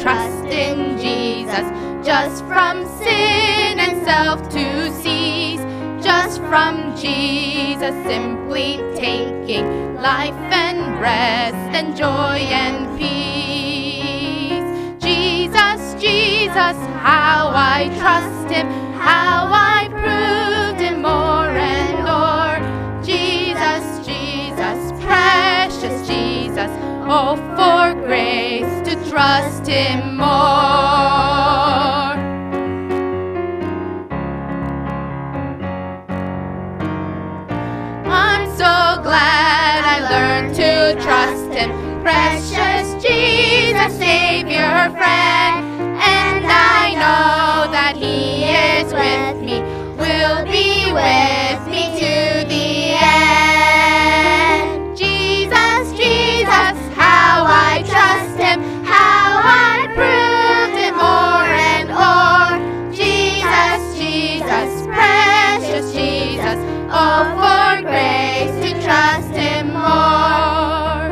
[0.00, 1.66] trust in Jesus,
[2.06, 5.60] just from sin and self to cease,
[6.02, 14.64] just from Jesus simply taking life and rest and joy and peace.
[15.04, 22.58] Jesus, Jesus, how I trust him, how I proved him more and more.
[23.04, 26.70] Jesus, Jesus, precious Jesus,
[27.06, 28.50] oh, for grace
[29.10, 30.26] trust him more.
[38.06, 41.70] I'm so glad I learned to trust him,
[42.02, 45.66] precious Jesus, Savior, friend.
[45.98, 49.60] And I know that he is with me,
[49.98, 51.49] will be with
[66.90, 71.10] oh, for grace to trust him more.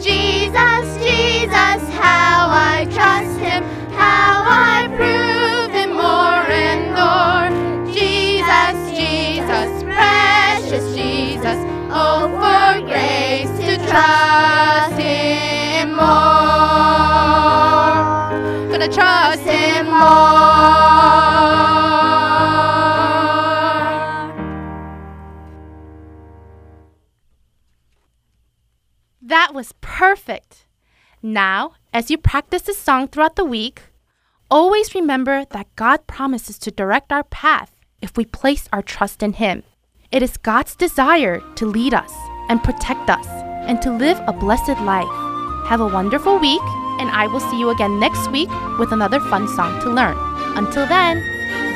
[0.00, 7.50] Jesus, Jesus, how I trust him, how I prove him more and more.
[7.92, 11.58] Jesus, Jesus, precious Jesus,
[11.92, 16.02] oh, for grace to trust him more.
[18.70, 21.31] Gonna trust him more.
[30.02, 30.66] Perfect.
[31.22, 33.82] Now, as you practice this song throughout the week,
[34.50, 39.34] always remember that God promises to direct our path if we place our trust in
[39.34, 39.62] Him.
[40.10, 42.12] It is God's desire to lead us
[42.48, 43.28] and protect us
[43.68, 45.14] and to live a blessed life.
[45.68, 46.66] Have a wonderful week,
[46.98, 48.50] and I will see you again next week
[48.80, 50.16] with another fun song to learn.
[50.58, 51.22] Until then,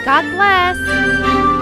[0.04, 1.55] God bless.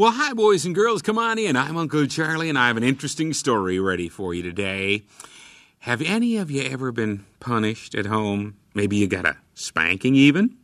[0.00, 1.02] Well, hi, boys and girls.
[1.02, 1.56] Come on in.
[1.56, 5.02] I'm Uncle Charlie, and I have an interesting story ready for you today.
[5.80, 8.56] Have any of you ever been punished at home?
[8.72, 10.56] Maybe you got a spanking, even?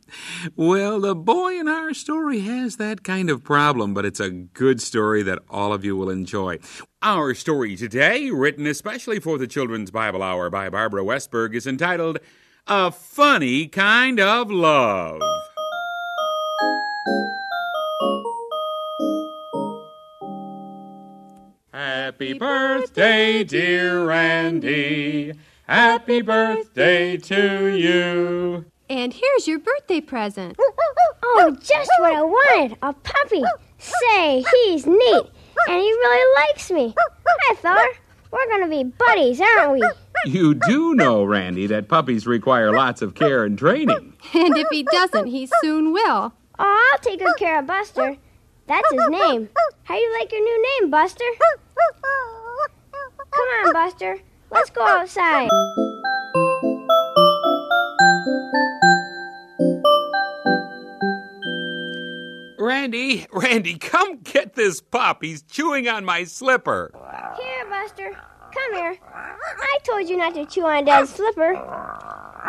[0.55, 4.81] Well, the boy in our story has that kind of problem, but it's a good
[4.81, 6.57] story that all of you will enjoy.
[7.03, 12.17] Our story today, written especially for the Children's Bible Hour by Barbara Westberg, is entitled
[12.65, 15.21] A Funny Kind of Love.
[22.07, 25.33] Happy birthday, dear Randy.
[25.67, 28.63] Happy birthday to you.
[28.89, 30.57] And here's your birthday present.
[31.21, 33.43] Oh, just what I wanted a puppy.
[33.77, 35.25] Say, he's neat,
[35.67, 36.95] and he really likes me.
[37.27, 37.85] Hi, Thor.
[38.31, 39.83] We're gonna be buddies, aren't we?
[40.25, 44.13] You do know, Randy, that puppies require lots of care and training.
[44.33, 46.33] And if he doesn't, he soon will.
[46.57, 48.15] Oh, I'll take good care of Buster.
[48.67, 49.49] That's his name.
[49.83, 51.25] How do you like your new name, Buster?
[53.31, 54.19] Come on, Buster.
[54.51, 55.49] Let's go outside.
[62.59, 65.19] Randy, Randy, come get this pup.
[65.21, 66.91] He's chewing on my slipper.
[67.39, 68.13] Here, Buster.
[68.53, 68.97] Come here.
[69.13, 71.53] I told you not to chew on Dad's slipper.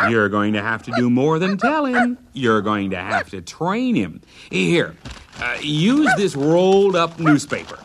[0.08, 2.18] You're going to have to do more than tell him.
[2.32, 4.20] You're going to have to train him.
[4.50, 4.96] Here,
[5.40, 7.78] uh, use this rolled up newspaper.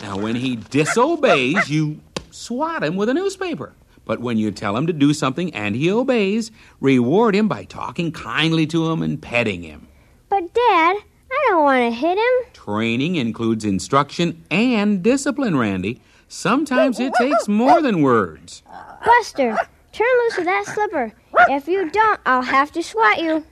[0.00, 3.74] Now, when he disobeys, you swat him with a newspaper.
[4.06, 8.10] But when you tell him to do something and he obeys, reward him by talking
[8.10, 9.88] kindly to him and petting him.
[10.28, 10.96] But, Dad,
[11.30, 12.52] I don't want to hit him.
[12.52, 16.00] Training includes instruction and discipline, Randy.
[16.28, 18.62] Sometimes it takes more than words.
[19.04, 19.56] Buster,
[19.92, 21.12] turn loose of that slipper.
[21.48, 23.44] If you don't, I'll have to swat you.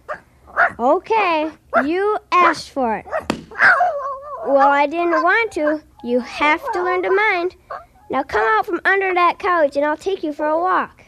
[0.79, 1.51] Okay,
[1.85, 3.07] you asked for it.
[4.47, 5.83] Well, I didn't want to.
[6.05, 7.57] You have to learn to mind.
[8.09, 11.03] Now come out from under that couch and I'll take you for a walk.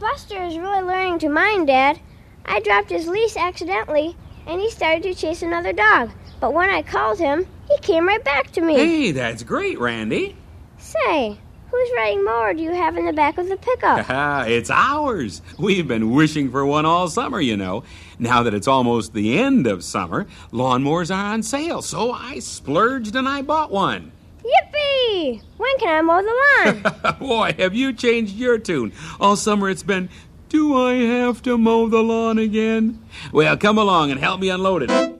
[0.00, 2.00] Buster is really learning to mind, Dad.
[2.44, 4.16] I dropped his leash accidentally
[4.48, 6.10] and he started to chase another dog.
[6.40, 8.74] But when I called him, he came right back to me.
[8.74, 10.34] Hey, that's great, Randy.
[10.78, 11.38] Say,
[11.70, 14.06] whose riding mower do you have in the back of the pickup?
[14.48, 15.42] it's ours.
[15.58, 17.84] We've been wishing for one all summer, you know.
[18.18, 23.14] Now that it's almost the end of summer, lawnmowers are on sale, so I splurged
[23.16, 24.12] and I bought one.
[24.44, 25.42] Yippee!
[25.56, 27.16] When can I mow the lawn?
[27.18, 28.92] Boy, have you changed your tune.
[29.20, 30.08] All summer it's been,
[30.48, 33.02] Do I have to mow the lawn again?
[33.32, 35.19] Well, come along and help me unload it.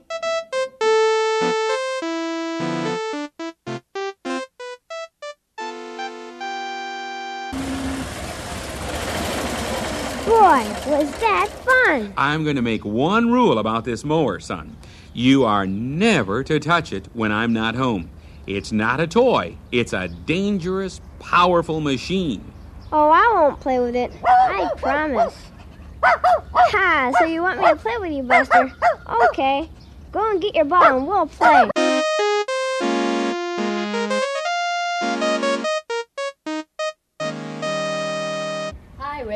[10.87, 12.13] Was that fun!
[12.17, 14.77] I'm going to make one rule about this mower, son.
[15.13, 18.09] You are never to touch it when I'm not home.
[18.45, 22.43] It's not a toy, it's a dangerous, powerful machine.
[22.91, 24.11] Oh, I won't play with it.
[24.23, 25.35] I promise.
[26.03, 28.71] Ha, so you want me to play with you, Buster?
[29.29, 29.69] Okay.
[30.11, 31.69] Go and get your ball and we'll play.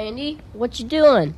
[0.06, 0.38] Hi, Randy.
[0.54, 1.34] What you doing?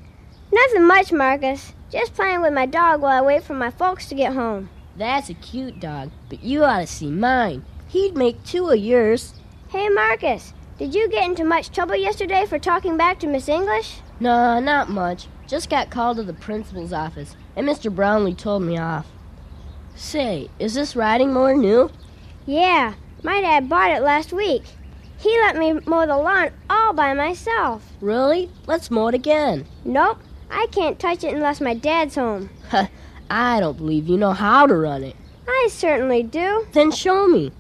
[0.52, 1.72] Nothing much, Marcus.
[1.90, 4.70] Just playing with my dog while I wait for my folks to get home.
[4.98, 7.64] That's a cute dog, but you ought to see mine.
[7.88, 9.36] He'd make two of yours.
[9.70, 14.02] Hey, Marcus, did you get into much trouble yesterday for talking back to Miss English?
[14.20, 15.28] Nah, not much.
[15.48, 17.90] Just got called to the principal's office, and Mr.
[17.90, 19.08] Brownlee told me off.
[19.96, 21.90] Say, is this riding mower new?
[22.46, 24.64] Yeah, my dad bought it last week.
[25.20, 27.84] He let me mow the lawn all by myself.
[28.02, 28.50] Really?
[28.68, 29.66] Let's mow it again.
[29.84, 30.20] Nope,
[30.52, 32.50] I can't touch it unless my dad's home.
[33.30, 35.16] I don't believe you know how to run it.
[35.48, 36.68] I certainly do.
[36.74, 37.52] Then show me.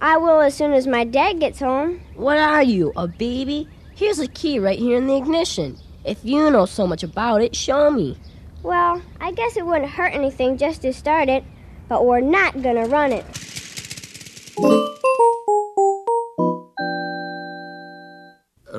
[0.00, 2.00] I will as soon as my dad gets home.
[2.14, 3.68] What are you, a baby?
[3.94, 5.78] Here's a key right here in the ignition.
[6.04, 8.16] If you know so much about it, show me.
[8.62, 11.44] Well, I guess it wouldn't hurt anything just to start it,
[11.88, 13.24] but we're not gonna run it.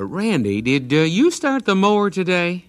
[0.06, 2.66] Randy, did uh, you start the mower today?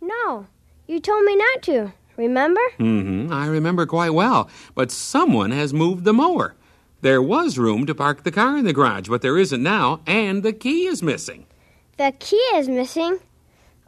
[0.00, 0.46] No,
[0.86, 1.92] you told me not to.
[2.16, 2.60] Remember?
[2.80, 3.32] Mm-hmm.
[3.32, 4.50] I remember quite well.
[4.74, 6.54] But someone has moved the mower.
[7.00, 10.42] There was room to park the car in the garage, but there isn't now, and
[10.42, 11.46] the key is missing.
[11.96, 13.20] The key is missing.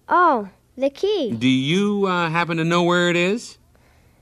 [0.08, 1.32] Oh, the key.
[1.32, 3.58] Do you uh, happen to know where it is?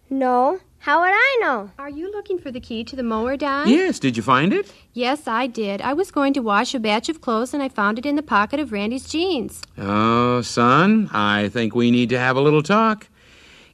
[0.08, 0.60] No.
[0.88, 1.70] How would I know?
[1.78, 3.68] Are you looking for the key to the mower, Don?
[3.68, 4.72] Yes, did you find it?
[4.94, 5.82] Yes, I did.
[5.82, 8.22] I was going to wash a batch of clothes and I found it in the
[8.22, 9.60] pocket of Randy's jeans.
[9.76, 13.06] Oh, son, I think we need to have a little talk.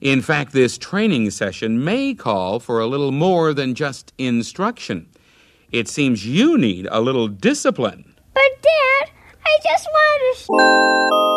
[0.01, 5.09] In fact, this training session may call for a little more than just instruction.
[5.71, 8.13] It seems you need a little discipline.
[8.33, 9.11] But, Dad,
[9.47, 11.34] I just wanted to.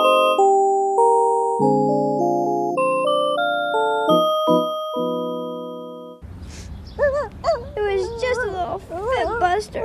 [9.58, 9.84] Buster.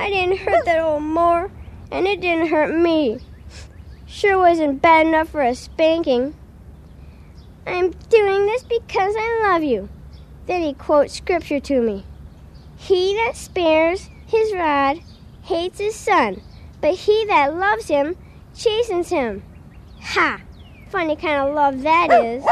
[0.00, 1.52] I didn't hurt that old mower,
[1.92, 3.20] and it didn't hurt me.
[4.06, 6.34] Sure wasn't bad enough for a spanking.
[7.64, 9.88] I'm doing this because I love you.
[10.46, 12.06] Then he quotes scripture to me.
[12.76, 15.00] He that spares his rod
[15.42, 16.42] hates his son,
[16.80, 18.16] but he that loves him
[18.56, 19.44] chastens him.
[20.00, 20.40] Ha!
[20.90, 22.42] Funny kind of love that is.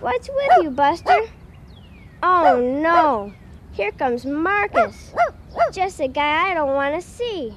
[0.00, 1.26] What's with you, Buster?
[2.22, 3.34] Oh no!
[3.76, 5.12] Here comes Marcus.
[5.70, 7.52] Just a guy I don't want to see.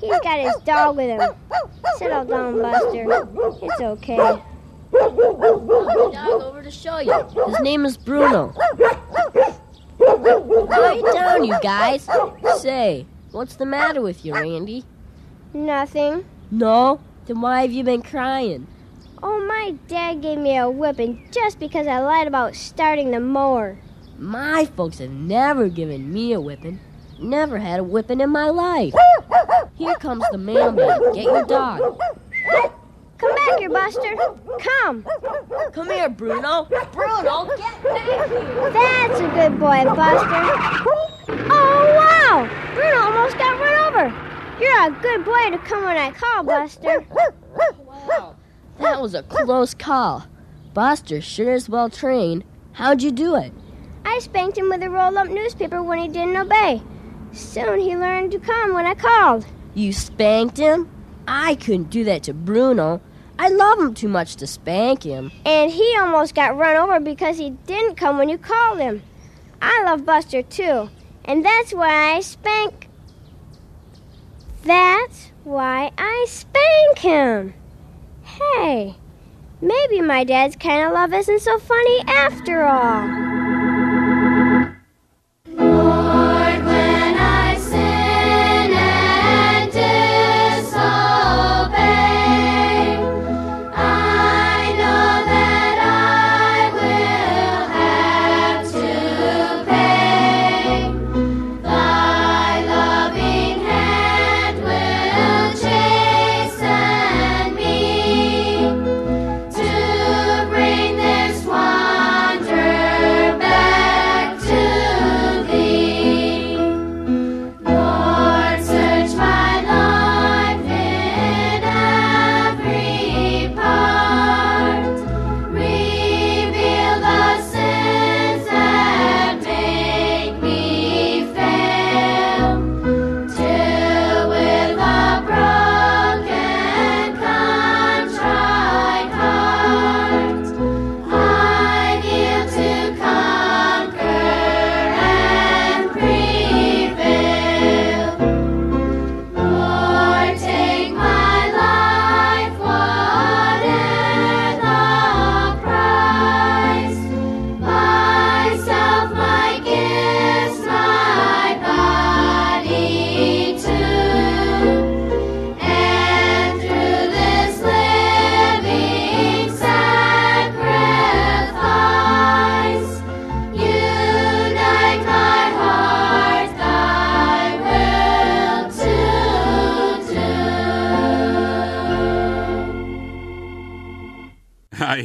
[0.00, 1.20] He's got his dog with him.
[1.98, 3.04] Settle down, Buster.
[3.62, 4.16] It's okay.
[4.16, 4.42] Dog
[6.42, 7.12] over to show you.
[7.48, 8.54] His name is Bruno.
[9.98, 12.08] Quiet down, you guys.
[12.58, 14.84] Say, what's the matter with you, Randy?
[15.52, 16.24] Nothing.
[16.52, 17.00] No?
[17.26, 18.68] Then why have you been crying?
[19.20, 23.78] Oh, my dad gave me a whipping just because I lied about starting the mower.
[24.20, 26.78] My folks have never given me a whipping.
[27.18, 28.92] Never had a whipping in my life.
[29.76, 31.14] Here comes the mailman.
[31.14, 31.98] Get your dog.
[33.16, 34.14] Come back here, Buster.
[34.58, 35.06] Come.
[35.72, 36.68] Come here, Bruno.
[36.92, 38.70] Bruno, get back here.
[38.72, 40.84] That's a good boy, Buster.
[41.48, 42.48] Oh, wow!
[42.74, 44.06] Bruno almost got run over.
[44.60, 47.06] You're a good boy to come when I call, Buster.
[47.86, 48.36] Wow,
[48.80, 50.26] that was a close call.
[50.74, 52.44] Buster sure is well trained.
[52.72, 53.54] How'd you do it?
[54.04, 56.82] I spanked him with a roll up newspaper when he didn't obey.
[57.32, 59.46] Soon he learned to come when I called.
[59.74, 60.88] You spanked him?
[61.28, 63.00] I couldn't do that to Bruno.
[63.38, 65.30] I love him too much to spank him.
[65.46, 69.02] And he almost got run over because he didn't come when you called him.
[69.62, 70.90] I love Buster too.
[71.24, 72.88] And that's why I spank.
[74.64, 77.54] That's why I spank him.
[78.22, 78.96] Hey,
[79.60, 83.29] maybe my dad's kind of love isn't so funny after all.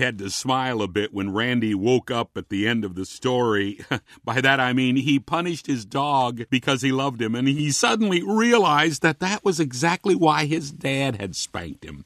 [0.06, 3.80] Had to smile a bit when Randy woke up at the end of the story.
[4.24, 8.24] By that I mean he punished his dog because he loved him, and he suddenly
[8.24, 12.06] realized that that was exactly why his dad had spanked him.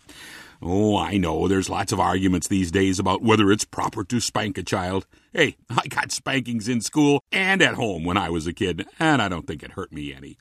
[0.62, 4.58] Oh, I know there's lots of arguments these days about whether it's proper to spank
[4.58, 5.06] a child.
[5.34, 9.22] Hey, I got spankings in school and at home when I was a kid, and
[9.22, 10.38] I don't think it hurt me any.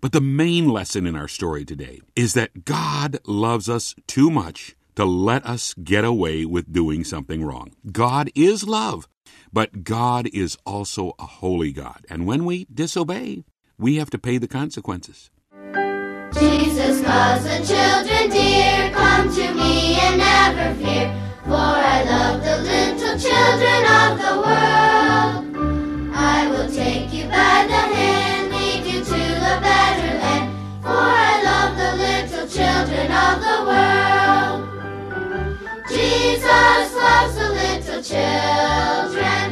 [0.00, 4.74] But the main lesson in our story today is that God loves us too much
[4.96, 7.72] to let us get away with doing something wrong.
[7.90, 9.08] God is love,
[9.52, 12.04] but God is also a holy God.
[12.08, 13.44] And when we disobey,
[13.78, 15.30] we have to pay the consequences.
[16.34, 21.12] Jesus the children dear, come to me and never fear.
[21.44, 25.01] For I love the little children of the world.
[36.52, 39.44] Jesus loves the little children,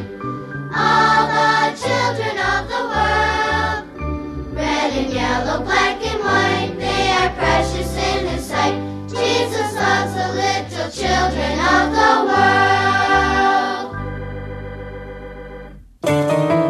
[0.74, 3.80] all the children of the world.
[4.54, 8.74] Red and yellow, black and white, they are precious in His sight.
[9.08, 12.12] Jesus loves the little children of the
[16.12, 16.69] world.